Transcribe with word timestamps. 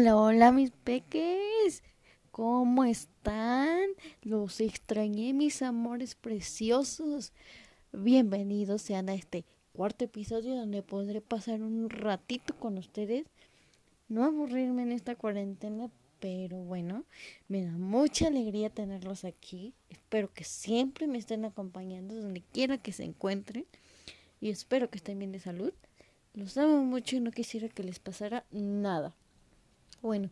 Hola, 0.00 0.16
hola 0.16 0.50
mis 0.50 0.70
peques. 0.70 1.82
¿Cómo 2.30 2.84
están? 2.86 3.82
Los 4.22 4.62
extrañé, 4.62 5.34
mis 5.34 5.60
amores 5.60 6.14
preciosos. 6.14 7.34
Bienvenidos 7.92 8.80
sean 8.80 9.10
a 9.10 9.14
este 9.14 9.44
cuarto 9.74 10.06
episodio 10.06 10.56
donde 10.56 10.82
podré 10.82 11.20
pasar 11.20 11.60
un 11.60 11.90
ratito 11.90 12.56
con 12.58 12.78
ustedes. 12.78 13.26
No 14.08 14.24
aburrirme 14.24 14.84
en 14.84 14.92
esta 14.92 15.16
cuarentena, 15.16 15.90
pero 16.18 16.56
bueno, 16.56 17.04
me 17.48 17.62
da 17.62 17.72
mucha 17.72 18.28
alegría 18.28 18.70
tenerlos 18.70 19.26
aquí. 19.26 19.74
Espero 19.90 20.32
que 20.32 20.44
siempre 20.44 21.08
me 21.08 21.18
estén 21.18 21.44
acompañando 21.44 22.14
donde 22.14 22.42
quiera 22.54 22.78
que 22.78 22.92
se 22.92 23.04
encuentren. 23.04 23.66
Y 24.40 24.48
espero 24.48 24.88
que 24.88 24.96
estén 24.96 25.18
bien 25.18 25.32
de 25.32 25.40
salud. 25.40 25.74
Los 26.32 26.56
amo 26.56 26.84
mucho 26.84 27.16
y 27.16 27.20
no 27.20 27.32
quisiera 27.32 27.68
que 27.68 27.82
les 27.82 27.98
pasara 27.98 28.46
nada. 28.50 29.14
Bueno, 30.02 30.30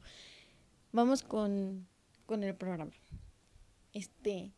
vamos 0.93 1.23
con, 1.23 1.87
con 2.25 2.43
el 2.43 2.55
programa. 2.55 2.93
Este, 3.93 4.53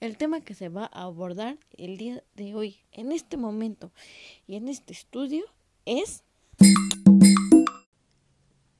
el 0.00 0.16
tema 0.16 0.40
que 0.40 0.54
se 0.54 0.68
va 0.68 0.90
a 0.92 1.04
abordar 1.04 1.58
el 1.76 1.96
día 1.96 2.24
de 2.34 2.56
hoy, 2.56 2.80
en 2.90 3.12
este 3.12 3.36
momento 3.36 3.92
y 4.48 4.56
en 4.56 4.66
este 4.66 4.92
estudio, 4.92 5.44
es 5.84 6.24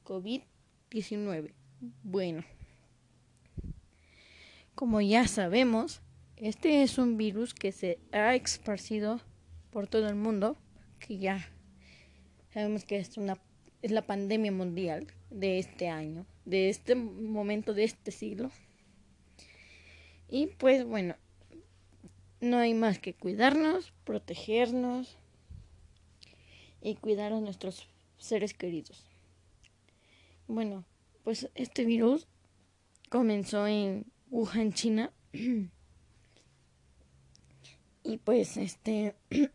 COVID-19. 0.05 1.55
Bueno, 2.03 2.43
como 4.75 5.01
ya 5.01 5.29
sabemos, 5.29 6.03
este 6.35 6.83
es 6.83 6.99
un 6.99 7.17
virus 7.17 7.55
que 7.55 7.71
se 7.71 8.01
ha 8.11 8.35
esparcido 8.35 9.21
por 9.71 9.87
todo 9.87 10.09
el 10.09 10.17
mundo, 10.17 10.57
que 10.99 11.19
ya 11.19 11.49
sabemos 12.53 12.85
que 12.85 12.99
es 12.99 13.17
una 13.17 13.37
es 13.83 13.91
la 13.91 14.07
pandemia 14.07 14.53
mundial 14.53 15.07
de 15.31 15.59
este 15.59 15.89
año, 15.89 16.27
de 16.45 16.69
este 16.69 16.95
momento, 16.95 17.75
de 17.75 17.85
este 17.85 18.11
siglo. 18.11 18.51
Y 20.29 20.47
pues 20.47 20.85
bueno, 20.85 21.17
no 22.41 22.59
hay 22.59 22.75
más 22.75 22.99
que 22.99 23.15
cuidarnos, 23.15 23.93
protegernos 24.05 25.17
y 26.81 26.97
cuidar 26.97 27.33
a 27.33 27.41
nuestros 27.41 27.89
seres 28.19 28.55
queridos. 28.55 29.05
Bueno, 30.47 30.85
pues 31.25 31.51
este 31.55 31.85
virus 31.85 32.27
comenzó 33.09 33.67
en 33.67 34.07
Wuhan, 34.31 34.73
China. 34.73 35.13
y 38.03 38.17
pues 38.19 38.57
este 38.57 39.15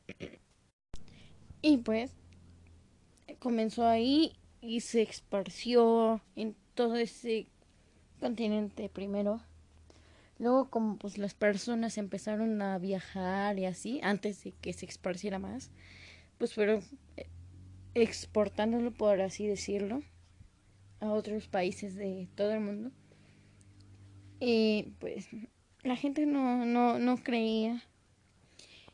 y 1.62 1.78
pues 1.78 2.12
comenzó 3.44 3.86
ahí 3.86 4.38
y 4.62 4.80
se 4.80 5.02
esparció 5.02 6.22
en 6.38 6.56
todo 6.76 6.96
ese 6.96 7.48
continente 8.22 8.88
primero. 8.88 9.42
Luego 10.40 10.70
como 10.70 10.98
pues 10.98 11.18
las 11.18 11.34
personas 11.34 11.98
empezaron 11.98 12.62
a 12.62 12.78
viajar 12.80 13.60
y 13.60 13.66
así, 13.66 14.00
antes 14.02 14.46
de 14.46 14.54
que 14.54 14.72
se 14.72 14.86
esparciera 14.86 15.40
más, 15.40 15.72
pues 16.38 16.54
fueron 16.54 16.84
eh, 17.18 17.28
exportándolo, 17.96 18.92
por 18.92 19.20
así 19.20 19.46
decirlo, 19.46 20.02
a 21.02 21.12
otros 21.12 21.50
países 21.50 21.96
de 21.96 22.30
todo 22.36 22.54
el 22.54 22.62
mundo. 22.62 22.92
Y 24.40 24.94
pues 25.00 25.28
la 25.84 25.98
gente 25.98 26.26
no, 26.26 26.66
no, 26.66 26.98
no 26.98 27.18
creía. 27.18 27.84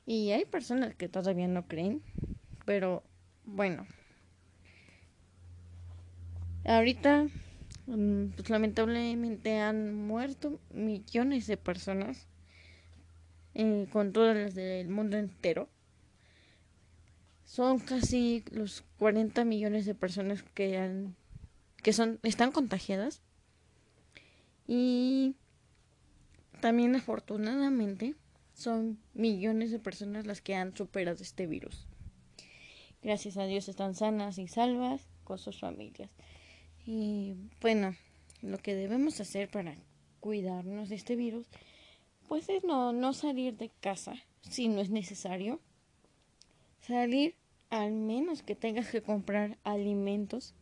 Y 0.07 0.31
hay 0.31 0.45
personas 0.45 0.95
que 0.95 1.07
todavía 1.07 1.47
no 1.47 1.67
creen. 1.67 2.01
Pero 2.65 3.03
bueno, 3.45 3.85
Ahorita, 6.69 7.27
mm, 7.87 8.25
pues 8.35 8.51
lamentablemente 8.51 9.57
han 9.57 9.95
muerto 9.95 10.59
millones 10.71 11.47
de 11.47 11.57
personas, 11.57 12.27
eh, 13.55 13.87
con 13.91 14.13
todas 14.13 14.37
las 14.37 14.53
del 14.53 14.87
mundo 14.87 15.17
entero. 15.17 15.67
Son 17.43 17.79
casi 17.79 18.43
los 18.51 18.83
40 18.99 19.45
millones 19.45 19.87
de 19.87 19.95
personas 19.95 20.43
que 20.43 20.77
han, 20.77 21.15
que 21.81 21.91
son, 21.91 22.19
están 22.21 22.51
contagiadas. 22.51 23.23
Y 24.67 25.33
también 26.61 26.95
afortunadamente 26.95 28.13
son 28.53 28.99
millones 29.15 29.71
de 29.71 29.79
personas 29.79 30.27
las 30.27 30.41
que 30.41 30.53
han 30.53 30.77
superado 30.77 31.23
este 31.23 31.47
virus. 31.47 31.87
Gracias 33.01 33.37
a 33.37 33.45
Dios 33.45 33.67
están 33.69 33.95
sanas 33.95 34.37
y 34.37 34.47
salvas 34.47 35.07
con 35.23 35.39
sus 35.39 35.59
familias. 35.59 36.11
Y 36.91 37.35
bueno, 37.61 37.95
lo 38.41 38.57
que 38.57 38.73
debemos 38.73 39.21
hacer 39.21 39.47
para 39.47 39.75
cuidarnos 40.21 40.89
de 40.89 40.95
este 40.95 41.15
virus, 41.15 41.45
pues 42.27 42.49
es 42.49 42.63
no, 42.63 42.93
no 42.93 43.13
salir 43.13 43.57
de 43.57 43.69
casa 43.69 44.15
si 44.41 44.69
no 44.69 44.81
es 44.81 44.89
necesario. 44.89 45.59
Salir 46.81 47.35
al 47.69 47.91
menos 47.91 48.41
que 48.41 48.55
tengas 48.55 48.89
que 48.89 49.03
comprar 49.03 49.59
alimentos 49.63 50.55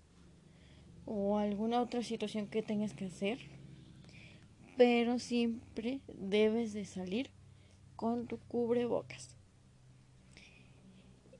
o 1.05 1.38
alguna 1.38 1.79
otra 1.79 2.03
situación 2.03 2.47
que 2.47 2.61
tengas 2.61 2.94
que 2.94 3.05
hacer. 3.05 3.39
Pero 4.75 5.19
siempre 5.19 6.01
debes 6.09 6.73
de 6.73 6.83
salir 6.83 7.29
con 7.95 8.27
tu 8.27 8.38
cubrebocas. 8.38 9.38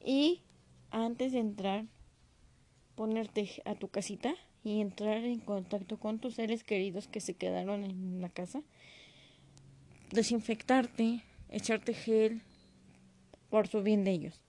Y 0.02 0.44
antes 0.92 1.34
de 1.34 1.40
entrar, 1.40 1.88
ponerte 2.96 3.50
a 3.66 3.76
tu 3.76 3.90
casita 3.90 4.34
y 4.68 4.82
entrar 4.82 5.24
en 5.24 5.40
contacto 5.40 5.98
con 5.98 6.20
tus 6.20 6.36
seres 6.36 6.66
queridos 6.66 7.08
que 7.08 7.22
se 7.22 7.36
quedaron 7.36 7.86
en 7.86 8.20
la 8.20 8.28
casa. 8.28 8.62
Desinfectarte, 10.12 11.24
echarte 11.50 11.94
gel 11.94 12.42
por 13.50 13.70
su 13.70 13.82
bien 13.82 14.04
de 14.04 14.12
ellos. 14.12 14.42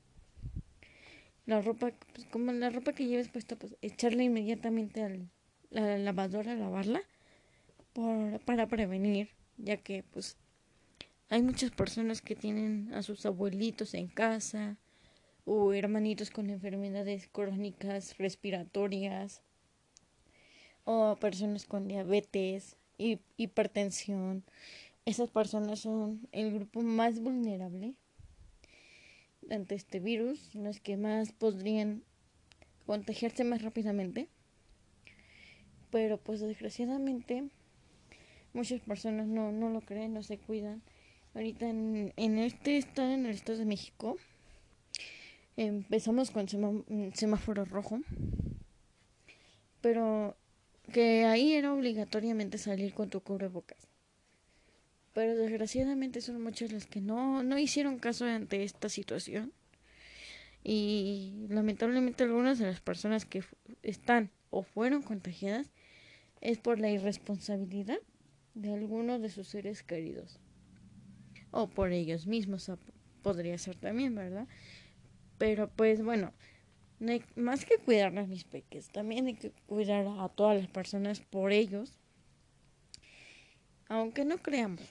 La 1.47 1.63
ropa, 1.63 1.93
pues 2.13 2.27
como 2.27 2.51
la 2.51 2.69
ropa 2.71 2.95
que 2.95 3.07
lleves 3.07 3.29
puesta, 3.29 3.55
pues 3.55 3.77
echarla 3.81 4.25
inmediatamente 4.25 5.05
a 5.05 5.17
la 5.71 5.99
lavadora, 5.99 6.57
lavarla 6.57 7.01
por, 7.93 8.41
para 8.41 8.67
prevenir, 8.67 9.29
ya 9.57 9.77
que 9.77 10.03
pues 10.03 10.37
hay 11.29 11.43
muchas 11.43 11.71
personas 11.71 12.23
que 12.23 12.35
tienen 12.35 12.93
a 12.93 13.03
sus 13.03 13.25
abuelitos 13.25 13.95
en 13.95 14.09
casa 14.09 14.79
o 15.45 15.73
hermanitos 15.73 16.31
con 16.31 16.51
enfermedades 16.51 17.29
crónicas 17.29 18.19
respiratorias 18.19 19.43
o 20.91 21.17
personas 21.17 21.67
con 21.67 21.87
diabetes, 21.87 22.79
y 22.97 23.21
hipertensión. 23.37 24.43
Esas 25.05 25.29
personas 25.29 25.81
son 25.81 26.27
el 26.33 26.51
grupo 26.55 26.81
más 26.81 27.21
vulnerable 27.21 27.95
ante 29.51 29.75
este 29.75 30.01
virus, 30.01 30.55
los 30.55 30.81
que 30.81 30.97
más 30.97 31.33
podrían 31.33 32.03
contagiarse 32.87 33.45
más 33.45 33.61
rápidamente. 33.61 34.29
Pero 35.91 36.17
pues 36.17 36.41
desgraciadamente 36.41 37.51
muchas 38.55 38.81
personas 38.81 39.27
no, 39.27 39.53
no 39.53 39.69
lo 39.69 39.83
creen, 39.83 40.15
no 40.15 40.23
se 40.23 40.39
cuidan. 40.39 40.83
Ahorita 41.35 41.69
en, 41.69 42.15
en 42.17 42.39
este 42.39 42.79
estado, 42.79 43.13
en 43.13 43.27
el 43.27 43.33
estado 43.33 43.59
de 43.59 43.67
México, 43.67 44.17
empezamos 45.59 46.31
con 46.31 46.49
semáforo 47.15 47.67
rojo. 47.67 48.01
Pero 49.83 50.35
que 50.93 51.25
ahí 51.25 51.53
era 51.53 51.73
obligatoriamente 51.73 52.59
salir 52.59 52.95
con 52.95 53.11
tu 53.11 53.21
cubrebocas. 53.21 53.89
Pero 55.13 55.37
desgraciadamente 55.37 56.21
son 56.21 56.43
muchos 56.43 56.73
los 56.73 56.87
que 56.87 57.01
no, 57.01 57.43
no 57.43 57.59
hicieron 57.59 57.99
caso 57.99 58.25
ante 58.25 58.63
esta 58.63 58.89
situación. 58.89 59.53
Y 60.63 61.47
lamentablemente 61.49 62.25
algunas 62.25 62.59
de 62.59 62.67
las 62.67 62.81
personas 62.81 63.25
que 63.25 63.43
están 63.83 64.31
o 64.51 64.63
fueron 64.63 65.03
contagiadas 65.03 65.71
es 66.41 66.59
por 66.59 66.79
la 66.79 66.91
irresponsabilidad 66.91 67.99
de 68.55 68.73
algunos 68.75 69.21
de 69.21 69.31
sus 69.31 69.49
seres 69.49 69.83
queridos. 69.83 70.39
O 71.51 71.69
por 71.69 71.93
ellos 71.93 72.27
mismos 72.27 72.71
podría 73.23 73.59
ser 73.59 73.77
también, 73.77 74.15
¿verdad? 74.15 74.47
Pero 75.39 75.69
pues 75.69 76.03
bueno, 76.03 76.33
más 77.37 77.65
que 77.65 77.79
cuidar 77.79 78.17
a 78.19 78.27
mis 78.27 78.45
peques, 78.45 78.89
también 78.91 79.27
hay 79.27 79.35
que 79.35 79.51
cuidar 79.67 80.07
a 80.07 80.29
todas 80.29 80.57
las 80.57 80.69
personas 80.69 81.21
por 81.21 81.53
ellos. 81.53 81.93
Aunque 83.89 84.25
no 84.25 84.39
creamos, 84.39 84.83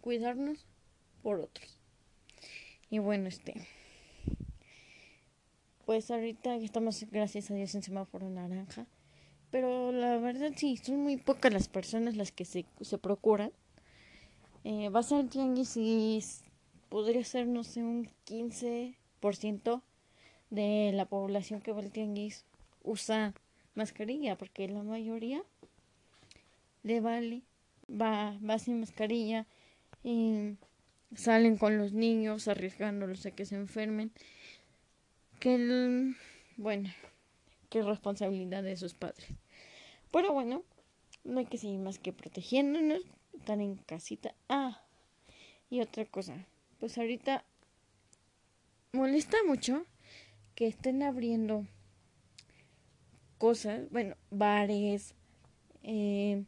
cuidarnos 0.00 0.66
por 1.22 1.40
otros. 1.40 1.78
Y 2.90 2.98
bueno, 2.98 3.28
este. 3.28 3.54
Pues 5.86 6.10
ahorita 6.10 6.56
estamos, 6.56 7.04
gracias 7.10 7.50
a 7.50 7.54
Dios, 7.54 7.74
en 7.74 7.82
semáforo 7.82 8.28
naranja. 8.28 8.86
Pero 9.50 9.92
la 9.92 10.18
verdad 10.18 10.52
sí, 10.56 10.76
son 10.76 11.02
muy 11.02 11.16
pocas 11.16 11.52
las 11.52 11.68
personas 11.68 12.16
las 12.16 12.32
que 12.32 12.44
se, 12.44 12.66
se 12.80 12.98
procuran. 12.98 13.52
Eh, 14.64 14.88
va 14.88 15.00
a 15.00 15.02
ser 15.02 15.28
tianguis 15.28 15.76
y 15.76 16.22
podría 16.88 17.22
ser, 17.24 17.46
no 17.46 17.64
sé, 17.64 17.82
un 17.82 18.08
15% 18.26 19.82
de 20.50 20.92
la 20.92 21.06
población 21.06 21.60
que 21.60 21.72
va 21.72 21.80
al 21.80 21.92
usa 22.82 23.34
mascarilla, 23.74 24.36
porque 24.36 24.68
la 24.68 24.82
mayoría 24.82 25.42
le 26.82 27.00
vale, 27.00 27.42
va, 27.90 28.38
va 28.48 28.58
sin 28.58 28.80
mascarilla 28.80 29.46
y 30.02 30.56
salen 31.16 31.56
con 31.56 31.78
los 31.78 31.92
niños 31.92 32.48
arriesgándolos 32.48 33.26
a 33.26 33.30
que 33.30 33.46
se 33.46 33.56
enfermen. 33.56 34.12
Que, 35.40 36.14
bueno, 36.56 36.90
qué 37.70 37.82
responsabilidad 37.82 38.62
de 38.62 38.76
sus 38.76 38.94
padres. 38.94 39.26
Pero 40.12 40.32
bueno, 40.32 40.62
no 41.24 41.40
hay 41.40 41.46
que 41.46 41.58
seguir 41.58 41.80
más 41.80 41.98
que 41.98 42.12
protegiéndonos, 42.12 43.02
estar 43.32 43.58
en 43.60 43.76
casita. 43.76 44.34
Ah, 44.48 44.82
y 45.70 45.80
otra 45.80 46.04
cosa, 46.04 46.46
pues 46.78 46.96
ahorita 46.98 47.44
molesta 48.92 49.36
mucho 49.46 49.84
que 50.54 50.66
estén 50.66 51.02
abriendo 51.02 51.66
cosas, 53.38 53.90
bueno, 53.90 54.16
bares, 54.30 55.14
eh, 55.82 56.44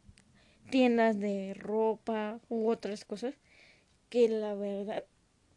tiendas 0.69 1.19
de 1.19 1.53
ropa 1.53 2.39
u 2.49 2.69
otras 2.69 3.05
cosas 3.05 3.35
que 4.09 4.29
la 4.29 4.53
verdad 4.55 5.03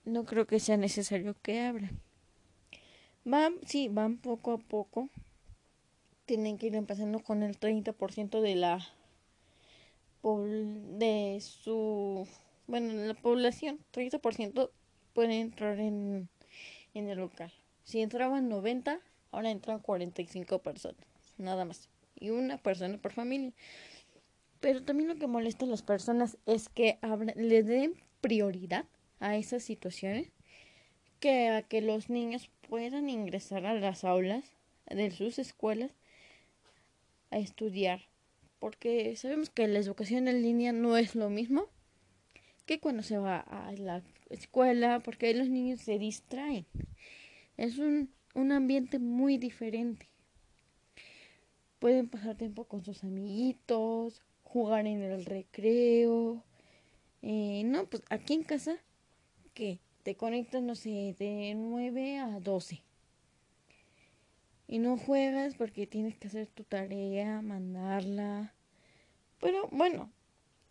no 0.05 0.25
creo 0.25 0.47
que 0.47 0.61
sea 0.61 0.76
necesario 0.76 1.37
que 1.43 1.61
abran. 1.61 2.00
Van, 3.25 3.55
sí, 3.67 3.88
van 3.88 4.17
poco 4.17 4.52
a 4.52 4.58
poco. 4.58 5.08
Tienen 6.26 6.58
que 6.58 6.67
ir 6.67 6.75
empezando 6.75 7.20
con 7.20 7.43
el 7.43 7.58
30% 7.58 8.41
de 8.41 8.55
la 8.55 8.81
de 10.23 11.38
su 11.41 12.29
bueno, 12.70 12.93
la 12.93 13.14
población, 13.14 13.81
30% 13.91 14.70
puede 15.12 15.41
entrar 15.41 15.81
en, 15.81 16.29
en 16.94 17.08
el 17.08 17.19
local. 17.19 17.52
Si 17.90 18.00
entraban 18.00 18.48
90, 18.48 19.00
ahora 19.32 19.50
entran 19.50 19.81
45 19.81 20.60
personas, 20.60 21.04
nada 21.38 21.64
más. 21.64 21.88
Y 22.14 22.31
una 22.31 22.56
persona 22.56 22.98
por 22.98 23.10
familia. 23.10 23.52
Pero 24.60 24.84
también 24.84 25.08
lo 25.08 25.16
que 25.16 25.26
molesta 25.26 25.64
a 25.64 25.69
las 25.69 25.82
personas 25.82 26.38
es 26.46 26.69
que 26.69 27.00
le 27.34 27.64
den 27.64 27.94
prioridad 28.20 28.84
a 29.19 29.34
esas 29.34 29.64
situaciones 29.64 30.31
que 31.19 31.48
a 31.48 31.62
que 31.62 31.81
los 31.81 32.10
niños 32.10 32.48
puedan 32.69 33.10
ingresar 33.10 33.66
a 33.66 33.75
las 33.75 34.04
aulas 34.04 34.44
de 34.87 35.10
sus 35.10 35.40
escuelas 35.40 35.90
a 37.32 37.38
estudiar. 37.38 38.02
Porque 38.60 39.16
sabemos 39.16 39.50
que 39.50 39.66
la 39.66 39.81
educación 39.81 40.28
en 40.28 40.42
línea 40.42 40.72
no 40.72 40.96
es 40.96 41.16
lo 41.16 41.28
mismo 41.28 41.66
que 42.66 42.78
cuando 42.78 43.02
se 43.02 43.19
va 43.19 43.40
a 43.40 43.72
la 43.72 44.04
escuela, 44.28 45.00
porque 45.00 45.34
los 45.34 45.48
niños 45.48 45.81
se 45.81 45.98
distraen. 45.98 46.66
Es 47.60 47.76
un, 47.76 48.08
un 48.34 48.52
ambiente 48.52 48.98
muy 48.98 49.36
diferente. 49.36 50.08
Pueden 51.78 52.08
pasar 52.08 52.34
tiempo 52.34 52.64
con 52.64 52.82
sus 52.82 53.04
amiguitos, 53.04 54.22
jugar 54.44 54.86
en 54.86 55.02
el 55.02 55.26
recreo. 55.26 56.42
Eh, 57.20 57.64
no, 57.66 57.84
pues 57.84 58.02
aquí 58.08 58.32
en 58.32 58.44
casa, 58.44 58.78
que 59.52 59.78
te 60.04 60.14
conectas, 60.14 60.62
no 60.62 60.74
sé, 60.74 61.14
de 61.18 61.52
9 61.54 62.16
a 62.16 62.40
12. 62.40 62.80
Y 64.66 64.78
no 64.78 64.96
juegas 64.96 65.54
porque 65.54 65.86
tienes 65.86 66.16
que 66.16 66.28
hacer 66.28 66.46
tu 66.46 66.64
tarea, 66.64 67.42
mandarla. 67.42 68.54
Pero 69.38 69.68
bueno, 69.70 70.10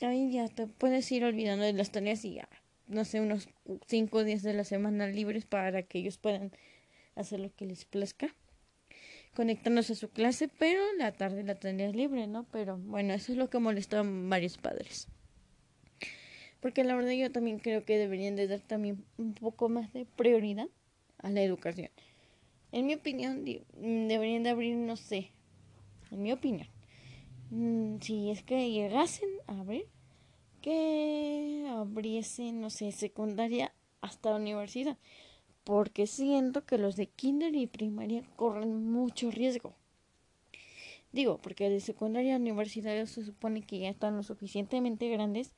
ahí 0.02 0.32
ya 0.32 0.48
te 0.48 0.66
puedes 0.66 1.12
ir 1.12 1.24
olvidando 1.24 1.66
de 1.66 1.74
las 1.74 1.92
tareas 1.92 2.26
y 2.26 2.34
ya, 2.34 2.50
no 2.88 3.06
sé, 3.06 3.22
unos 3.22 3.48
5 3.86 4.24
días 4.24 4.42
de 4.42 4.54
la 4.56 4.64
semana 4.64 5.06
libres 5.06 5.46
para 5.46 5.84
que 5.84 6.00
ellos 6.00 6.18
puedan 6.18 6.52
hacer 7.20 7.40
lo 7.40 7.54
que 7.56 7.66
les 7.66 7.86
plazca 7.86 8.34
conectándose 9.36 9.94
a 9.94 9.96
su 9.96 10.10
clase, 10.10 10.48
pero 10.48 10.82
la 10.98 11.12
tarde 11.12 11.44
la 11.44 11.56
tendrías 11.56 11.96
libre, 11.96 12.28
¿no? 12.28 12.46
Pero 12.52 12.78
bueno, 12.78 13.14
eso 13.14 13.32
es 13.32 13.38
lo 13.38 13.50
que 13.50 13.60
molesta 13.60 14.00
a 14.00 14.04
varios 14.04 14.58
padres. 14.58 15.08
Porque 16.60 16.84
la 16.84 16.96
verdad 16.96 17.12
yo 17.12 17.32
también 17.32 17.60
creo 17.60 17.86
que 17.86 17.98
deberían 17.98 18.36
de 18.36 18.48
dar 18.48 18.60
también 18.60 19.06
un 19.18 19.34
poco 19.34 19.70
más 19.70 19.94
de 19.94 20.06
prioridad 20.06 20.68
a 21.20 21.30
la 21.30 21.42
educación. 21.42 21.90
En 22.72 22.86
mi 22.86 22.96
opinión, 22.96 23.46
deberían 23.46 24.44
de 24.44 24.50
abrir, 24.50 24.76
no 24.76 24.96
sé, 24.96 25.32
en 26.12 26.22
mi 26.22 26.32
opinión, 26.32 26.68
mm, 27.50 28.00
si 28.02 28.32
es 28.32 28.44
que 28.44 28.70
llegasen 28.72 29.30
a 29.48 29.60
abrir, 29.60 29.86
que 30.62 31.66
abriesen, 31.70 32.60
no 32.60 32.70
sé, 32.70 32.92
secundaria 32.92 33.74
hasta 34.02 34.36
universidad 34.36 34.98
porque 35.64 36.08
siento 36.08 36.66
que 36.66 36.78
los 36.78 36.96
de 36.96 37.08
kinder 37.08 37.56
y 37.56 37.68
primaria 37.68 38.24
corren 38.36 38.92
mucho 38.92 39.32
riesgo. 39.32 39.76
Digo, 41.12 41.40
porque 41.42 41.70
de 41.70 41.80
secundaria 41.80 42.36
a 42.36 42.40
universidad 42.40 43.06
se 43.06 43.24
supone 43.24 43.64
que 43.64 43.80
ya 43.80 43.90
están 43.90 44.16
lo 44.16 44.24
suficientemente 44.24 45.10
grandes 45.10 45.54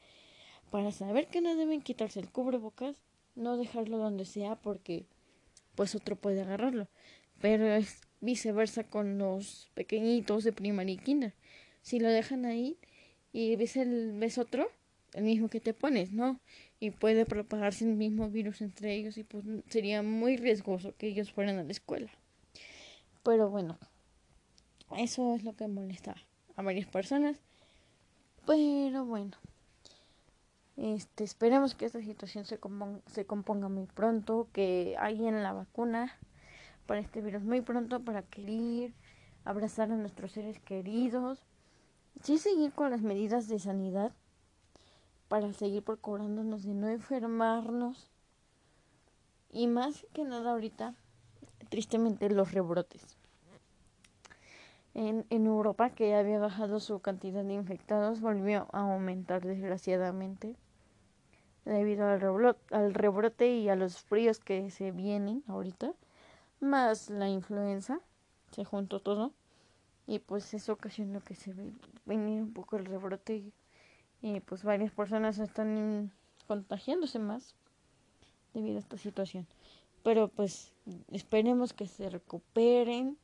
para 0.69 0.91
saber 0.91 1.27
que 1.27 1.41
no 1.41 1.55
deben 1.55 1.81
quitarse 1.81 2.19
el 2.19 2.29
cubrebocas, 2.29 2.95
no 3.35 3.57
dejarlo 3.57 3.97
donde 3.97 4.25
sea 4.25 4.55
porque 4.55 5.05
pues 5.75 5.95
otro 5.95 6.15
puede 6.15 6.41
agarrarlo. 6.41 6.87
Pero 7.41 7.67
es 7.67 8.01
viceversa 8.21 8.85
con 8.85 9.17
los 9.17 9.69
pequeñitos 9.73 10.43
de 10.43 10.53
primaria 10.53 10.93
y 10.93 10.97
kinder. 10.97 11.33
Si 11.81 11.99
lo 11.99 12.09
dejan 12.09 12.45
ahí 12.45 12.77
y 13.33 13.55
ves 13.55 13.75
el 13.75 14.13
ves 14.13 14.37
otro, 14.37 14.69
el 15.13 15.23
mismo 15.23 15.49
que 15.49 15.59
te 15.59 15.73
pones, 15.73 16.11
¿no? 16.11 16.39
Y 16.79 16.91
puede 16.91 17.25
propagarse 17.25 17.85
el 17.85 17.95
mismo 17.95 18.29
virus 18.29 18.61
entre 18.61 18.93
ellos 18.95 19.17
y 19.17 19.23
pues 19.23 19.43
sería 19.67 20.01
muy 20.03 20.37
riesgoso 20.37 20.93
que 20.97 21.07
ellos 21.07 21.31
fueran 21.31 21.57
a 21.57 21.63
la 21.63 21.71
escuela. 21.71 22.09
Pero 23.23 23.49
bueno, 23.49 23.77
eso 24.97 25.35
es 25.35 25.43
lo 25.43 25.55
que 25.55 25.67
molesta 25.67 26.15
a 26.55 26.61
varias 26.61 26.87
personas. 26.87 27.37
Pero 28.45 29.05
bueno, 29.05 29.37
este, 30.77 31.23
esperemos 31.23 31.75
que 31.75 31.85
esta 31.85 32.01
situación 32.01 32.45
se, 32.45 32.57
componga, 32.57 33.01
se 33.07 33.25
componga 33.25 33.69
muy 33.69 33.85
pronto, 33.85 34.47
que 34.51 34.95
en 34.99 35.43
la 35.43 35.53
vacuna 35.53 36.17
para 36.87 37.01
este 37.01 37.21
virus 37.21 37.43
muy 37.43 37.61
pronto 37.61 38.03
para 38.03 38.23
querer 38.23 38.93
abrazar 39.45 39.91
a 39.91 39.95
nuestros 39.95 40.31
seres 40.31 40.59
queridos. 40.59 41.45
Sí 42.23 42.37
seguir 42.37 42.71
con 42.71 42.89
las 42.89 43.01
medidas 43.01 43.47
de 43.47 43.59
sanidad 43.59 44.11
para 45.31 45.53
seguir 45.53 45.81
procurándonos 45.81 46.63
de 46.63 46.73
no 46.73 46.89
enfermarnos. 46.89 48.09
Y 49.49 49.67
más 49.67 50.05
que 50.11 50.25
nada 50.25 50.51
ahorita, 50.51 50.93
tristemente, 51.69 52.29
los 52.29 52.51
rebrotes. 52.51 53.15
En, 54.93 55.25
en 55.29 55.45
Europa, 55.45 55.89
que 55.91 56.15
había 56.15 56.37
bajado 56.37 56.81
su 56.81 56.99
cantidad 56.99 57.45
de 57.45 57.53
infectados, 57.53 58.19
volvió 58.19 58.67
a 58.73 58.81
aumentar 58.81 59.41
desgraciadamente 59.45 60.57
debido 61.63 62.09
al 62.09 62.19
rebrote, 62.19 62.75
al 62.75 62.93
rebrote 62.93 63.55
y 63.55 63.69
a 63.69 63.77
los 63.77 63.99
fríos 64.01 64.37
que 64.39 64.69
se 64.69 64.91
vienen 64.91 65.45
ahorita, 65.47 65.93
más 66.59 67.09
la 67.09 67.29
influenza, 67.29 68.01
se 68.51 68.65
juntó 68.65 68.99
todo 68.99 69.31
y 70.07 70.19
pues 70.19 70.53
eso 70.53 70.73
ocasionó 70.73 71.21
que 71.21 71.35
se 71.35 71.53
viniera 72.05 72.43
un 72.43 72.51
poco 72.51 72.75
el 72.75 72.85
rebrote 72.85 73.53
y 74.21 74.39
pues 74.41 74.63
varias 74.63 74.91
personas 74.91 75.39
están 75.39 76.11
contagiándose 76.47 77.19
más 77.19 77.55
debido 78.53 78.77
a 78.77 78.79
esta 78.79 78.97
situación. 78.97 79.47
Pero 80.03 80.27
pues 80.27 80.73
esperemos 81.11 81.73
que 81.73 81.87
se 81.87 82.09
recuperen, 82.09 83.17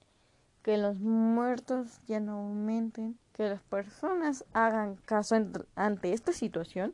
que 0.64 0.78
los 0.78 0.98
muertos 1.00 2.00
ya 2.08 2.20
no 2.20 2.34
aumenten, 2.34 3.18
que 3.34 3.50
las 3.50 3.62
personas 3.62 4.46
hagan 4.54 4.96
caso 5.06 5.36
ante 5.76 6.14
esta 6.14 6.34
situación, 6.34 6.94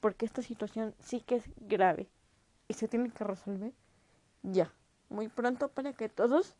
porque 0.00 0.24
esta 0.24 0.42
situación 0.42 0.94
sí 1.00 1.20
que 1.20 1.36
es 1.36 1.44
grave 1.56 2.08
y 2.68 2.74
se 2.74 2.88
tiene 2.88 3.10
que 3.10 3.24
resolver 3.24 3.72
ya, 4.42 4.72
muy 5.08 5.28
pronto 5.28 5.68
para 5.68 5.92
que 5.92 6.08
todos 6.08 6.54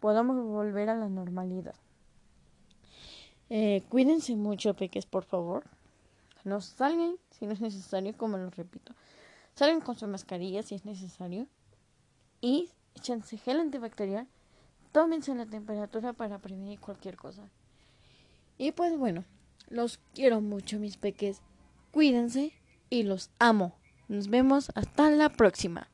podamos 0.00 0.42
volver 0.42 0.88
a 0.88 0.94
la 0.94 1.08
normalidad. 1.08 1.74
Eh, 3.56 3.84
cuídense 3.88 4.34
mucho, 4.34 4.74
peques, 4.74 5.06
por 5.06 5.22
favor. 5.22 5.62
No 6.42 6.60
salgan 6.60 7.14
si 7.30 7.46
no 7.46 7.52
es 7.52 7.60
necesario, 7.60 8.12
como 8.16 8.36
lo 8.36 8.50
repito. 8.50 8.92
Salgan 9.54 9.80
con 9.80 9.94
su 9.94 10.08
mascarilla 10.08 10.64
si 10.64 10.74
es 10.74 10.84
necesario. 10.84 11.46
Y 12.40 12.70
échense 12.96 13.38
gel 13.38 13.60
antibacterial. 13.60 14.26
Tómense 14.90 15.32
la 15.36 15.46
temperatura 15.46 16.12
para 16.12 16.40
prevenir 16.40 16.80
cualquier 16.80 17.16
cosa. 17.16 17.48
Y 18.58 18.72
pues 18.72 18.98
bueno, 18.98 19.22
los 19.68 20.00
quiero 20.14 20.40
mucho, 20.40 20.80
mis 20.80 20.96
peques. 20.96 21.40
Cuídense 21.92 22.52
y 22.90 23.04
los 23.04 23.30
amo. 23.38 23.76
Nos 24.08 24.26
vemos 24.30 24.72
hasta 24.74 25.12
la 25.12 25.28
próxima. 25.28 25.86